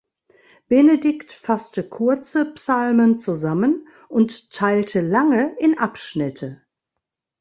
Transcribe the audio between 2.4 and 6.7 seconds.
Psalmen zusammen und teilte lange in Abschnitte.